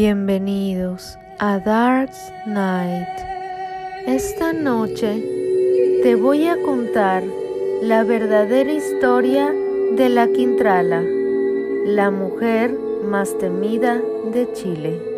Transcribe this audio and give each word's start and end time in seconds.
Bienvenidos 0.00 1.18
a 1.40 1.58
Dark 1.58 2.12
Night. 2.46 3.08
Esta 4.06 4.52
noche 4.52 5.20
te 6.04 6.14
voy 6.14 6.46
a 6.46 6.56
contar 6.62 7.24
la 7.82 8.04
verdadera 8.04 8.72
historia 8.72 9.52
de 9.96 10.08
la 10.08 10.28
Quintrala, 10.28 11.02
la 11.84 12.12
mujer 12.12 12.78
más 13.06 13.36
temida 13.38 14.00
de 14.32 14.48
Chile. 14.52 15.17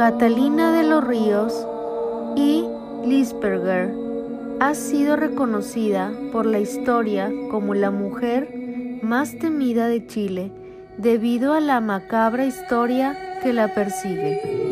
Catalina 0.00 0.72
de 0.72 0.82
los 0.82 1.06
Ríos 1.06 1.66
y 2.34 2.64
Lisperger 3.04 3.94
ha 4.58 4.72
sido 4.72 5.14
reconocida 5.14 6.10
por 6.32 6.46
la 6.46 6.58
historia 6.58 7.30
como 7.50 7.74
la 7.74 7.90
mujer 7.90 8.98
más 9.02 9.36
temida 9.36 9.88
de 9.88 10.06
Chile 10.06 10.52
debido 10.96 11.52
a 11.52 11.60
la 11.60 11.82
macabra 11.82 12.46
historia 12.46 13.14
que 13.42 13.52
la 13.52 13.74
persigue. 13.74 14.69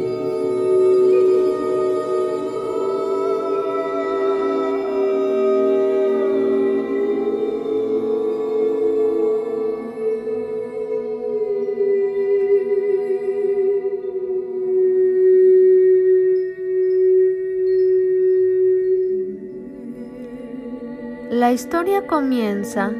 La 21.30 21.52
historia 21.52 22.06
comienza 22.06 22.90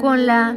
con 0.00 0.26
la 0.26 0.54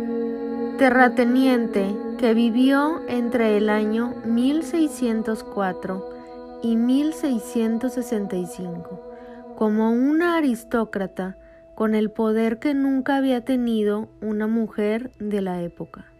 terrateniente 0.77 1.95
que 2.17 2.33
vivió 2.33 2.99
entre 3.07 3.55
el 3.55 3.69
año 3.69 4.13
1604 4.25 6.09
y 6.61 6.75
1665 6.75 8.99
como 9.55 9.91
una 9.91 10.35
aristócrata 10.35 11.37
con 11.73 11.95
el 11.95 12.11
poder 12.11 12.59
que 12.59 12.73
nunca 12.73 13.15
había 13.15 13.45
tenido 13.45 14.09
una 14.21 14.47
mujer 14.47 15.11
de 15.19 15.41
la 15.41 15.61
época. 15.61 16.12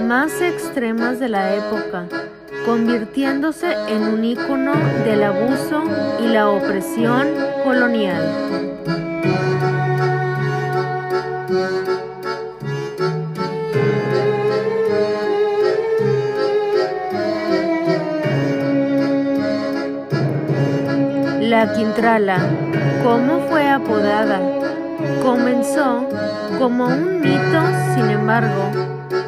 Más 0.00 0.40
extremas 0.40 1.20
de 1.20 1.28
la 1.28 1.54
época, 1.54 2.06
convirtiéndose 2.66 3.72
en 3.88 4.02
un 4.02 4.24
ícono 4.24 4.72
del 5.04 5.22
abuso 5.22 5.84
y 6.20 6.26
la 6.26 6.50
opresión 6.50 7.28
colonial. 7.62 8.20
La 21.40 21.72
Quintrala, 21.74 22.40
¿cómo 23.04 23.40
fue 23.48 23.68
apodada? 23.68 24.57
Comenzó 25.28 26.08
como 26.58 26.86
un 26.86 27.20
mito, 27.20 27.60
sin 27.94 28.08
embargo, 28.08 28.70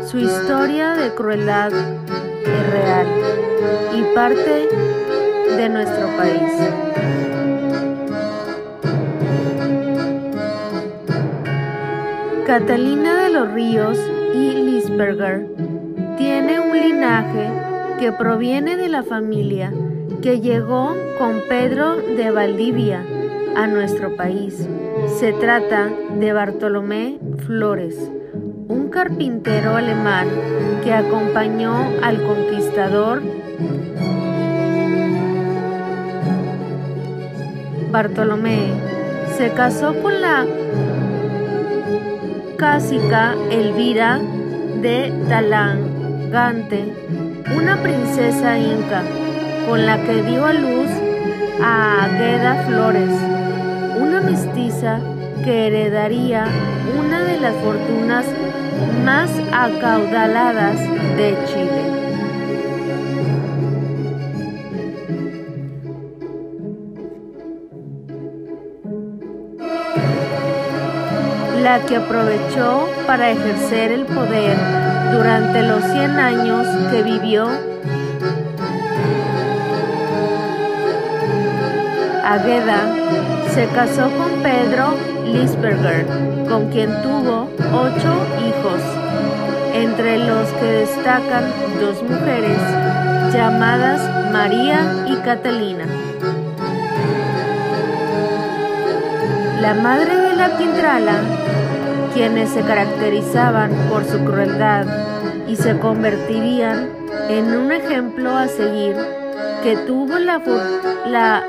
su 0.06 0.18
historia 0.18 0.94
de 0.94 1.10
crueldad 1.14 1.70
es 1.70 2.70
real 2.70 3.06
y 3.94 4.14
parte 4.14 4.66
de 5.58 5.68
nuestro 5.68 6.06
país. 6.16 6.52
Catalina 12.46 13.22
de 13.22 13.28
los 13.28 13.52
Ríos 13.52 13.98
y 14.34 14.52
Lisberger 14.52 15.48
tiene 16.16 16.60
un 16.60 16.80
linaje 16.80 17.50
que 17.98 18.10
proviene 18.10 18.78
de 18.78 18.88
la 18.88 19.02
familia 19.02 19.70
que 20.22 20.40
llegó 20.40 20.96
con 21.18 21.42
Pedro 21.46 21.96
de 21.96 22.30
Valdivia 22.30 23.04
a 23.54 23.66
nuestro 23.66 24.16
país. 24.16 24.66
Se 25.06 25.32
trata 25.32 25.90
de 26.18 26.32
Bartolomé 26.32 27.18
Flores, 27.46 27.96
un 28.68 28.88
carpintero 28.90 29.76
alemán 29.76 30.28
que 30.82 30.92
acompañó 30.92 31.74
al 32.02 32.22
conquistador 32.22 33.22
Bartolomé. 37.90 38.72
Se 39.36 39.50
casó 39.50 39.94
con 40.02 40.20
la 40.20 40.46
cásica 42.56 43.34
Elvira 43.50 44.20
de 44.82 45.12
Talangante, 45.28 46.84
una 47.56 47.82
princesa 47.82 48.58
inca, 48.58 49.02
con 49.68 49.86
la 49.86 50.02
que 50.02 50.22
dio 50.22 50.44
a 50.44 50.52
luz 50.52 50.90
a 51.62 52.04
Agueda 52.04 52.64
Flores, 52.66 53.39
mestiza 54.24 55.00
que 55.44 55.66
heredaría 55.66 56.46
una 56.98 57.20
de 57.24 57.40
las 57.40 57.54
fortunas 57.56 58.26
más 59.04 59.30
acaudaladas 59.52 60.78
de 61.16 61.36
Chile. 61.46 62.00
La 71.62 71.80
que 71.86 71.96
aprovechó 71.96 72.88
para 73.06 73.30
ejercer 73.30 73.92
el 73.92 74.04
poder 74.06 74.56
durante 75.12 75.62
los 75.62 75.84
100 75.84 76.10
años 76.18 76.66
que 76.90 77.02
vivió 77.02 77.48
Agueda 82.30 82.82
se 83.54 83.66
casó 83.66 84.08
con 84.10 84.42
Pedro 84.42 84.94
Lisberger, 85.24 86.06
con 86.48 86.70
quien 86.70 86.90
tuvo 87.02 87.48
ocho 87.72 88.26
hijos, 88.46 88.80
entre 89.74 90.18
los 90.18 90.48
que 90.50 90.66
destacan 90.66 91.44
dos 91.80 92.00
mujeres 92.02 92.58
llamadas 93.32 94.32
María 94.32 95.04
y 95.08 95.16
Catalina. 95.16 95.84
La 99.60 99.74
madre 99.74 100.14
de 100.14 100.36
la 100.36 100.56
Quintrala, 100.56 101.20
quienes 102.14 102.50
se 102.50 102.60
caracterizaban 102.60 103.72
por 103.88 104.04
su 104.04 104.24
crueldad 104.24 104.86
y 105.48 105.56
se 105.56 105.76
convertirían 105.78 106.88
en 107.28 107.56
un 107.56 107.72
ejemplo 107.72 108.36
a 108.36 108.46
seguir 108.46 108.96
que 109.64 109.76
tuvo 109.76 110.18
la, 110.18 110.40
la 111.06 111.44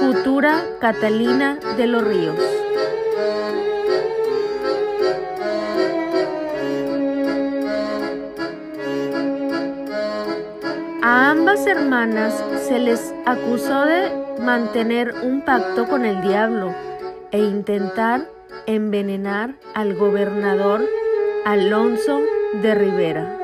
futura 0.00 0.62
Catalina 0.80 1.58
de 1.76 1.86
los 1.86 2.04
Ríos. 2.04 2.38
A 11.02 11.30
ambas 11.30 11.66
hermanas 11.66 12.42
se 12.66 12.78
les 12.78 13.14
acusó 13.26 13.84
de 13.84 14.10
mantener 14.40 15.14
un 15.22 15.42
pacto 15.42 15.86
con 15.86 16.04
el 16.04 16.20
diablo 16.22 16.74
e 17.30 17.38
intentar 17.38 18.26
envenenar 18.66 19.54
al 19.74 19.94
gobernador 19.94 20.88
Alonso 21.44 22.20
de 22.62 22.74
Rivera. 22.74 23.43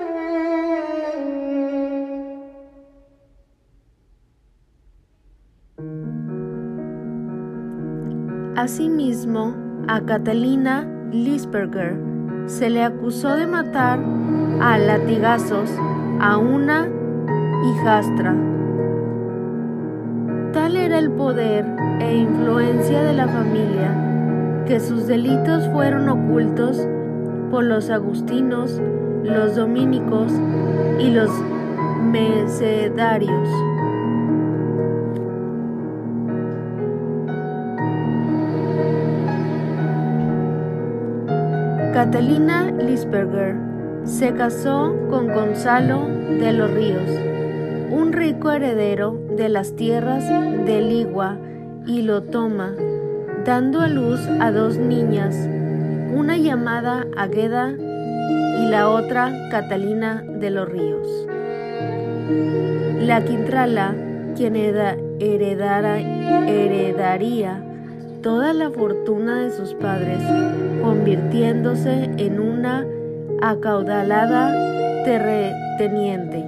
Asimismo, 8.61 9.55
a 9.89 10.03
Catalina 10.03 10.87
Lisberger 11.13 11.97
se 12.45 12.69
le 12.69 12.83
acusó 12.83 13.35
de 13.35 13.47
matar 13.47 13.99
a 14.61 14.77
latigazos 14.77 15.71
a 16.21 16.37
una 16.37 16.87
hijastra. 17.65 18.37
Tal 20.53 20.77
era 20.77 20.99
el 20.99 21.11
poder 21.11 21.65
e 22.01 22.15
influencia 22.19 23.03
de 23.03 23.15
la 23.15 23.29
familia 23.29 24.65
que 24.67 24.79
sus 24.79 25.07
delitos 25.07 25.67
fueron 25.73 26.11
ocultos 26.11 26.87
por 27.51 27.65
los 27.65 27.89
agustinos, 27.89 28.79
los 29.25 29.57
dominicos 29.57 30.35
y 30.99 31.13
los 31.13 31.31
mecedarios. 32.13 33.70
Catalina 42.01 42.71
Lisperger 42.71 43.57
se 44.05 44.33
casó 44.33 44.97
con 45.11 45.27
Gonzalo 45.35 46.07
de 46.07 46.51
los 46.55 46.71
Ríos, 46.71 47.11
un 47.91 48.15
rico 48.15 48.51
heredero 48.51 49.21
de 49.37 49.51
las 49.51 49.77
tierras 49.77 50.25
de 50.65 50.81
Ligua, 50.81 51.37
y 51.87 52.01
lo 52.01 52.23
toma, 52.23 52.75
dando 53.45 53.83
a 53.83 53.89
luz 53.89 54.19
a 54.41 54.51
dos 54.51 54.79
niñas, 54.79 55.37
una 56.15 56.39
llamada 56.39 57.07
Agueda 57.19 57.69
y 57.69 58.67
la 58.71 58.89
otra 58.89 59.51
Catalina 59.51 60.23
de 60.27 60.49
los 60.49 60.67
Ríos. 60.71 61.07
La 62.99 63.23
Quintrala, 63.27 63.95
quien 64.35 64.57
heredara, 64.57 66.01
heredaría 66.01 67.63
toda 68.23 68.53
la 68.53 68.71
fortuna 68.71 69.43
de 69.43 69.51
sus 69.51 69.75
padres, 69.75 70.23
convirtiéndose 70.83 72.11
en 72.17 72.41
una 72.41 72.87
acaudalada 73.41 75.05
terreteniente. 75.05 76.45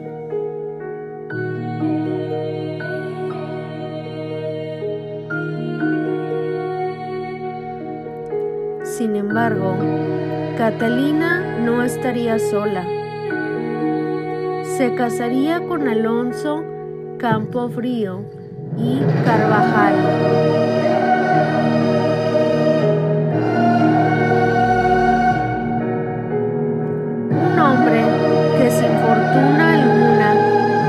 Sin 8.84 9.16
embargo, 9.16 9.74
Catalina 10.58 11.58
no 11.60 11.82
estaría 11.82 12.38
sola. 12.38 12.86
Se 14.76 14.94
casaría 14.94 15.60
con 15.66 15.88
Alonso 15.88 16.62
Campofrío 17.19 18.20
y 18.76 19.00
Carvajal. 19.24 20.81
Un 27.31 27.58
hombre 27.58 28.02
que 28.58 28.70
sin 28.70 28.93
fortuna 29.05 29.75
alguna 29.75 30.34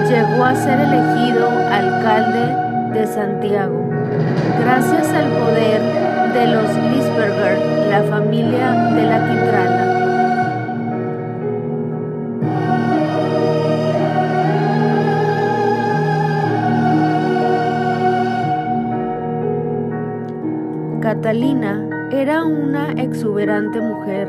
llegó 0.07 0.45
a 0.45 0.55
ser 0.55 0.79
elegido 0.79 1.49
alcalde 1.71 2.99
de 2.99 3.07
Santiago, 3.07 3.89
gracias 4.63 5.07
al 5.13 5.29
poder 5.31 5.81
de 6.33 6.47
los 6.47 6.75
Lisberger 6.91 7.73
la 7.89 8.03
familia 8.03 8.71
de 8.95 9.03
la 9.05 9.19
Quitrala. 9.27 9.72
Catalina 21.23 21.87
era 22.11 22.43
una 22.43 22.91
exuberante 22.91 23.79
mujer. 23.79 24.27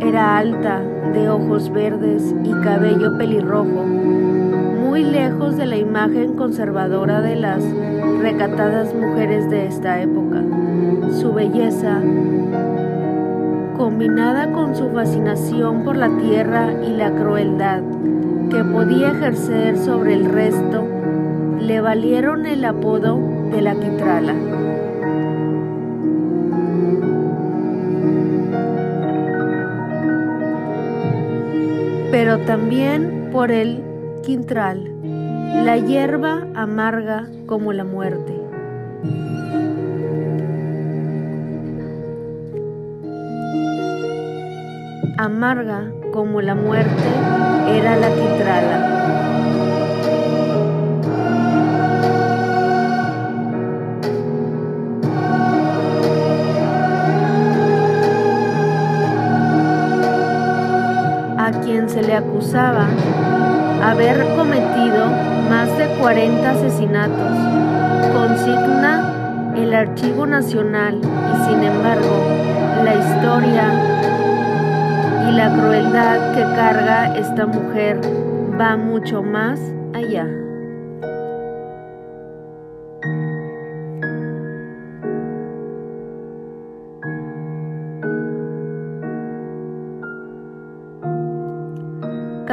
Era 0.00 0.38
alta, 0.38 0.80
de 1.12 1.28
ojos 1.28 1.70
verdes 1.70 2.34
y 2.42 2.52
cabello 2.62 3.18
pelirrojo, 3.18 3.84
muy 3.84 5.04
lejos 5.04 5.58
de 5.58 5.66
la 5.66 5.76
imagen 5.76 6.36
conservadora 6.36 7.20
de 7.20 7.36
las 7.36 7.62
recatadas 8.22 8.94
mujeres 8.94 9.50
de 9.50 9.66
esta 9.66 10.00
época. 10.00 10.42
Su 11.20 11.34
belleza 11.34 12.00
combinada 13.76 14.52
con 14.52 14.74
su 14.74 14.88
fascinación 14.88 15.84
por 15.84 15.96
la 15.96 16.08
tierra 16.16 16.72
y 16.82 16.96
la 16.96 17.10
crueldad 17.10 17.82
que 18.50 18.64
podía 18.64 19.10
ejercer 19.10 19.76
sobre 19.76 20.14
el 20.14 20.24
resto, 20.32 20.82
le 21.60 21.82
valieron 21.82 22.46
el 22.46 22.64
apodo 22.64 23.20
de 23.50 23.60
la 23.60 23.74
Quitrala. 23.74 24.53
Pero 32.34 32.46
también 32.46 33.28
por 33.30 33.52
el 33.52 33.80
quintral, 34.24 34.90
la 35.64 35.76
hierba 35.76 36.48
amarga 36.56 37.28
como 37.46 37.72
la 37.72 37.84
muerte. 37.84 38.32
amarga 45.16 45.92
como 46.12 46.40
la 46.42 46.56
muerte 46.56 47.04
era 47.68 47.94
la 47.94 48.08
quitrala. 48.08 49.33
Acusaba 62.14 62.86
haber 63.82 64.34
cometido 64.36 65.06
más 65.48 65.68
de 65.78 65.86
40 66.00 66.50
asesinatos. 66.50 67.32
Consigna 68.12 69.52
el 69.56 69.74
Archivo 69.74 70.26
Nacional 70.26 71.00
y 71.00 71.44
sin 71.48 71.62
embargo 71.62 72.22
la 72.84 72.94
historia 72.94 73.64
y 75.28 75.32
la 75.32 75.52
crueldad 75.52 76.34
que 76.34 76.42
carga 76.42 77.16
esta 77.16 77.46
mujer 77.46 78.00
va 78.60 78.76
mucho 78.76 79.22
más 79.22 79.60
allá. 79.94 80.43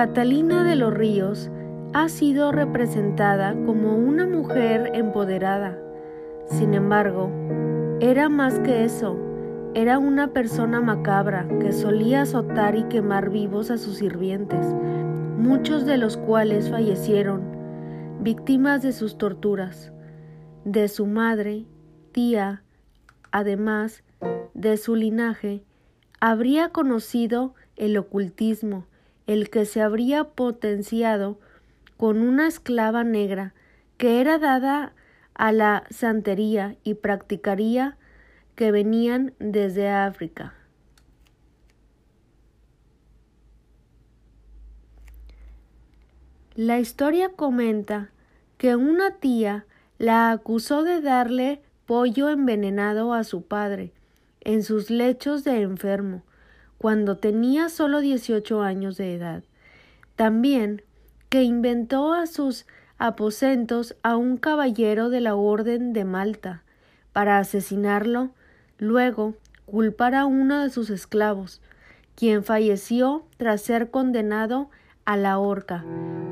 Catalina 0.01 0.63
de 0.63 0.75
los 0.75 0.91
Ríos 0.91 1.51
ha 1.93 2.10
sido 2.10 2.51
representada 2.51 3.53
como 3.53 3.96
una 3.96 4.25
mujer 4.25 4.89
empoderada. 4.96 5.77
Sin 6.48 6.74
embargo, 6.74 7.29
era 8.00 8.27
más 8.27 8.58
que 8.62 8.84
eso 8.84 9.15
era 9.75 10.00
una 10.00 10.34
persona 10.34 10.81
macabra 10.81 11.48
que 11.60 11.72
solía 11.72 12.24
azotar 12.24 12.75
y 12.75 12.86
quemar 12.86 13.29
vivos 13.29 13.70
a 13.70 13.77
sus 13.77 13.98
sirvientes, 13.98 14.65
muchos 15.38 15.86
de 15.86 15.98
los 15.98 16.17
cuales 16.17 16.72
fallecieron, 16.72 17.43
víctimas 18.22 18.81
de 18.81 18.93
sus 18.93 19.20
torturas, 19.20 19.91
de 20.65 20.88
su 20.88 21.05
madre, 21.05 21.67
tía, 22.12 22.63
además 23.31 24.03
de 24.55 24.77
su 24.77 24.96
linaje, 24.96 25.63
habría 26.20 26.70
conocido 26.70 27.53
el 27.75 27.96
ocultismo, 28.00 28.88
el 29.31 29.50
que 29.50 29.65
se 29.65 29.81
habría 29.81 30.25
potenciado 30.25 31.39
con 31.97 32.21
una 32.21 32.47
esclava 32.47 33.03
negra 33.03 33.53
que 33.97 34.19
era 34.19 34.39
dada 34.39 34.93
a 35.33 35.51
la 35.51 35.83
santería 35.89 36.75
y 36.83 36.95
practicaría 36.95 37.97
que 38.55 38.71
venían 38.71 39.33
desde 39.39 39.89
África. 39.89 40.53
La 46.55 46.79
historia 46.79 47.29
comenta 47.29 48.11
que 48.57 48.75
una 48.75 49.15
tía 49.15 49.65
la 49.97 50.31
acusó 50.31 50.83
de 50.83 51.00
darle 51.00 51.61
pollo 51.85 52.29
envenenado 52.29 53.13
a 53.13 53.23
su 53.23 53.43
padre 53.43 53.93
en 54.41 54.63
sus 54.63 54.89
lechos 54.89 55.43
de 55.43 55.61
enfermo, 55.61 56.23
cuando 56.81 57.17
tenía 57.17 57.69
solo 57.69 58.01
18 58.01 58.63
años 58.63 58.97
de 58.97 59.13
edad. 59.13 59.43
También 60.15 60.81
que 61.29 61.43
inventó 61.43 62.13
a 62.13 62.25
sus 62.25 62.65
aposentos 62.97 63.95
a 64.01 64.17
un 64.17 64.38
caballero 64.38 65.09
de 65.09 65.21
la 65.21 65.35
Orden 65.35 65.93
de 65.93 66.05
Malta 66.05 66.63
para 67.13 67.38
asesinarlo 67.38 68.31
Luego, 68.81 69.35
culpar 69.67 70.15
a 70.15 70.25
uno 70.25 70.63
de 70.63 70.71
sus 70.71 70.89
esclavos, 70.89 71.61
quien 72.15 72.43
falleció 72.43 73.25
tras 73.38 73.61
ser 73.61 73.91
condenado 73.91 74.71
a 75.05 75.17
la 75.17 75.38
horca 75.38 75.85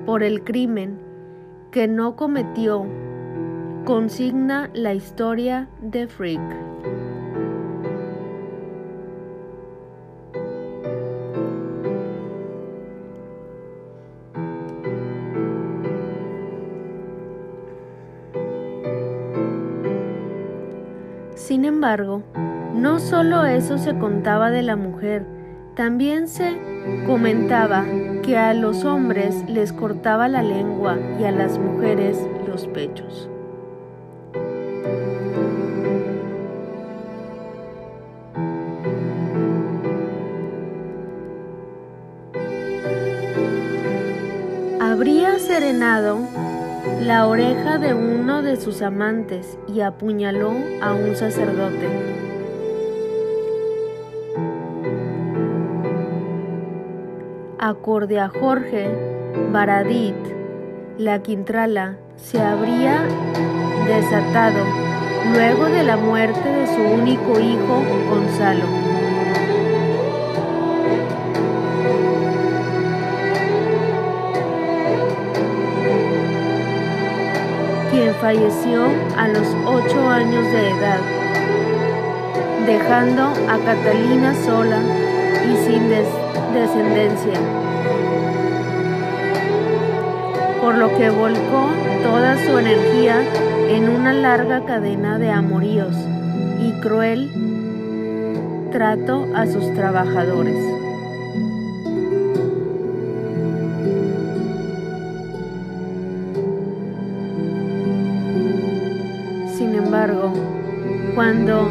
por 0.08 0.24
el 0.24 0.44
crimen 0.44 1.00
que 1.72 1.88
no 1.88 2.16
cometió, 2.16 2.88
consigna 3.86 4.72
la 4.74 4.96
historia 4.96 5.70
de 5.80 6.08
Frick. 6.08 7.09
Sin 21.50 21.66
embargo, 21.66 22.22
no 22.76 23.00
solo 23.00 23.44
eso 23.44 23.80
se 23.80 23.98
contaba 23.98 24.52
de 24.52 24.62
la 24.62 24.76
mujer, 24.76 25.26
también 25.76 26.28
se 26.28 26.56
comentaba 27.08 27.86
que 28.22 28.38
a 28.38 28.54
los 28.54 28.86
hombres 28.86 29.44
les 29.48 29.74
cortaba 29.74 30.28
la 30.28 30.44
lengua 30.44 31.00
y 31.20 31.24
a 31.24 31.32
las 31.32 31.58
mujeres 31.58 32.20
los 32.48 32.68
pechos. 32.68 33.32
Habría 44.80 45.40
serenado 45.40 46.20
la 47.00 47.28
oreja 47.28 47.78
de 47.78 47.94
uno 47.94 48.42
de 48.42 48.58
sus 48.58 48.82
amantes 48.82 49.58
y 49.68 49.82
apuñaló 49.82 50.54
a 50.82 50.94
un 50.94 51.16
sacerdote. 51.16 51.88
Acorde 57.58 58.20
a 58.20 58.30
Jorge 58.30 58.90
Baradit, 59.52 60.16
la 60.98 61.22
quintrala 61.22 61.98
se 62.18 62.42
habría 62.42 63.02
desatado 63.88 64.66
luego 65.34 65.66
de 65.66 65.84
la 65.84 65.96
muerte 65.96 66.50
de 66.50 66.68
su 66.68 66.82
único 66.82 67.40
hijo 67.40 67.84
Gonzalo. 68.10 68.79
Falleció 78.22 78.86
a 79.18 79.28
los 79.30 79.48
ocho 79.66 80.10
años 80.10 80.44
de 80.52 80.70
edad, 80.70 81.00
dejando 82.66 83.24
a 83.24 83.58
Catalina 83.66 84.34
sola 84.46 84.80
y 85.46 85.56
sin 85.66 85.90
descendencia, 86.54 87.40
por 90.62 90.76
lo 90.76 90.90
que 90.98 91.10
volcó 91.10 91.70
toda 92.04 92.38
su 92.46 92.58
energía 92.58 93.22
en 93.70 93.90
una 93.90 94.12
larga 94.12 94.66
cadena 94.66 95.18
de 95.18 95.32
amoríos 95.32 95.96
y 96.62 96.72
cruel 96.82 97.30
trato 98.72 99.28
a 99.34 99.46
sus 99.48 99.74
trabajadores. 99.74 100.79
Cuando 111.16 111.70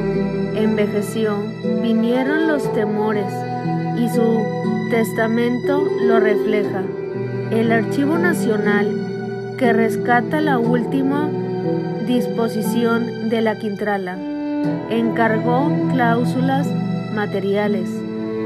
envejeció, 0.55 1.37
vinieron 1.83 2.47
los 2.47 2.73
temores 2.73 3.33
y 3.97 4.09
su 4.09 4.43
testamento 4.91 5.87
lo 6.03 6.21
refleja. 6.21 6.83
El 7.51 7.73
Archivo 7.73 8.19
Nacional, 8.19 9.55
que 9.59 9.73
rescata 9.73 10.41
la 10.41 10.59
última 10.59 11.31
disposición 12.07 13.29
de 13.29 13.41
la 13.41 13.59
Quintrala, 13.59 14.17
encargó 14.91 15.73
cláusulas 15.93 16.69
materiales, 17.15 17.89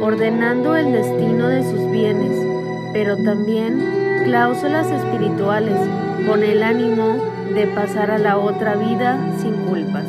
ordenando 0.00 0.76
el 0.76 0.92
destino 0.92 1.48
de 1.48 1.62
sus 1.62 1.90
bienes, 1.90 2.32
pero 2.92 3.16
también 3.16 4.22
cláusulas 4.24 4.86
espirituales, 4.90 5.78
con 6.26 6.44
el 6.44 6.62
ánimo 6.62 7.16
de 7.54 7.66
pasar 7.66 8.10
a 8.10 8.18
la 8.18 8.38
otra 8.38 8.76
vida 8.76 9.18
sin 9.40 9.54
culpas. 9.68 10.06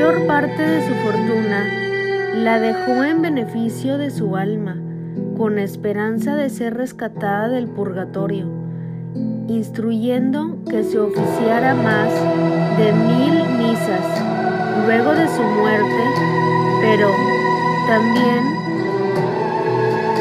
Mayor 0.00 0.26
parte 0.26 0.66
de 0.66 0.80
su 0.88 0.94
fortuna 1.04 2.32
la 2.36 2.58
dejó 2.58 3.04
en 3.04 3.20
beneficio 3.20 3.98
de 3.98 4.10
su 4.10 4.34
alma, 4.34 4.78
con 5.36 5.58
esperanza 5.58 6.36
de 6.36 6.48
ser 6.48 6.74
rescatada 6.74 7.48
del 7.48 7.66
purgatorio 7.66 8.46
instruyendo 9.48 10.56
que 10.70 10.84
se 10.84 10.98
oficiara 10.98 11.74
más 11.74 12.08
de 12.78 12.92
mil 12.92 13.44
misas 13.58 14.00
luego 14.86 15.12
de 15.12 15.28
su 15.28 15.42
muerte, 15.42 16.02
pero 16.80 17.10
también 17.86 18.40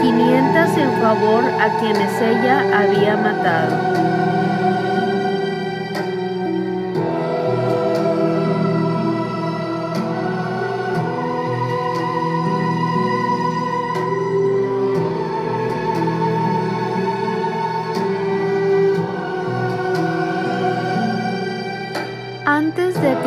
500 0.01 0.77
en 0.77 0.91
favor 1.01 1.43
a 1.45 1.79
quienes 1.79 2.21
ella 2.21 2.79
había 2.79 3.15
matado. 3.15 4.18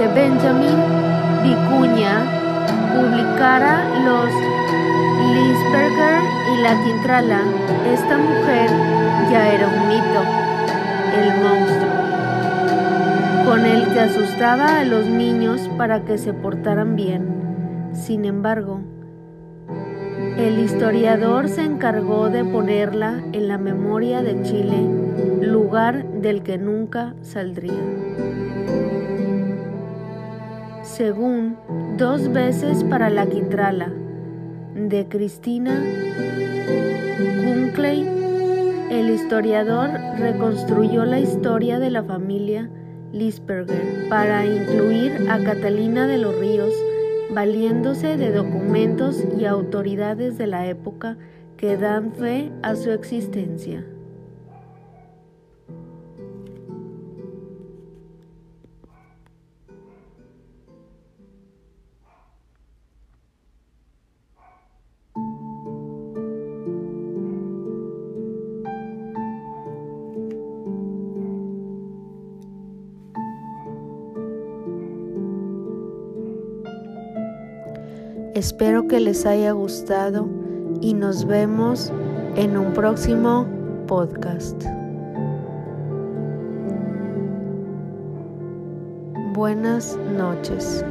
Que 0.02 0.08
Benjamin 0.08 0.78
Vicuña 1.44 2.24
publicara 2.92 3.84
los 4.04 4.32
Lisberger 5.32 6.22
y 6.52 6.56
la 6.60 6.74
Quintrala, 6.82 7.40
esta 7.86 8.18
mujer 8.18 8.68
ya 9.30 9.54
era 9.54 9.68
un 9.68 9.88
mito, 9.88 10.20
el 11.20 11.28
monstruo, 11.44 11.92
con 13.46 13.64
el 13.64 13.86
que 13.92 14.00
asustaba 14.00 14.80
a 14.80 14.84
los 14.84 15.06
niños 15.06 15.70
para 15.78 16.04
que 16.04 16.18
se 16.18 16.32
portaran 16.32 16.96
bien. 16.96 17.90
Sin 17.92 18.24
embargo, 18.24 18.80
el 20.36 20.58
historiador 20.58 21.48
se 21.48 21.62
encargó 21.62 22.28
de 22.28 22.44
ponerla 22.44 23.22
en 23.32 23.46
la 23.46 23.58
memoria 23.58 24.20
de 24.22 24.42
Chile, 24.42 24.84
lugar 25.42 26.04
del 26.06 26.42
que 26.42 26.58
nunca 26.58 27.14
saldría 27.20 27.78
según 30.82 31.56
Dos 31.96 32.32
veces 32.32 32.84
para 32.84 33.10
la 33.10 33.26
Quintrala, 33.26 33.92
de 34.74 35.06
Cristina 35.08 35.78
Kunkley, 37.44 38.08
el 38.90 39.10
historiador 39.10 39.90
reconstruyó 40.18 41.04
la 41.04 41.20
historia 41.20 41.78
de 41.78 41.90
la 41.90 42.02
familia 42.02 42.70
Lisperger 43.12 44.08
para 44.08 44.46
incluir 44.46 45.26
a 45.28 45.38
Catalina 45.38 46.06
de 46.06 46.18
los 46.18 46.34
Ríos, 46.38 46.72
valiéndose 47.30 48.16
de 48.16 48.32
documentos 48.32 49.22
y 49.38 49.44
autoridades 49.44 50.38
de 50.38 50.46
la 50.46 50.66
época 50.66 51.18
que 51.56 51.76
dan 51.76 52.12
fe 52.12 52.50
a 52.62 52.74
su 52.74 52.90
existencia. 52.90 53.84
Espero 78.42 78.88
que 78.88 78.98
les 78.98 79.24
haya 79.24 79.52
gustado 79.52 80.28
y 80.80 80.94
nos 80.94 81.24
vemos 81.24 81.92
en 82.34 82.56
un 82.56 82.72
próximo 82.72 83.46
podcast. 83.86 84.60
Buenas 89.32 89.96
noches. 90.16 90.84